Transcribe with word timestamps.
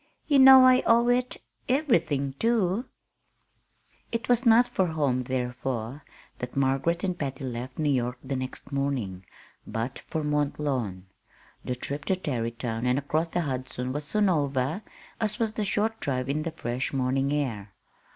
You 0.25 0.39
know 0.39 0.65
I 0.65 0.81
owe 0.87 1.09
it 1.09 1.37
everything, 1.69 2.33
too." 2.39 2.85
It 4.11 4.27
was 4.27 4.47
not 4.47 4.67
for 4.67 4.87
home, 4.87 5.25
therefore, 5.25 6.03
that 6.39 6.57
Margaret 6.57 7.03
and 7.03 7.15
Patty 7.19 7.43
left 7.43 7.77
New 7.77 7.91
York 7.91 8.17
the 8.23 8.35
next 8.35 8.71
morning, 8.71 9.23
but 9.67 9.99
for 9.99 10.23
Mont 10.23 10.59
Lawn. 10.59 11.05
The 11.63 11.75
trip 11.75 12.05
to 12.05 12.15
Tarrytown 12.15 12.87
and 12.87 12.97
across 12.97 13.27
the 13.27 13.41
Hudson 13.41 13.93
was 13.93 14.05
soon 14.05 14.27
over, 14.27 14.81
as 15.19 15.37
was 15.37 15.53
the 15.53 15.63
short 15.63 15.99
drive 15.99 16.27
in 16.29 16.41
the 16.41 16.51
fresh 16.51 16.91
morning 16.93 17.31
air. 17.31 17.71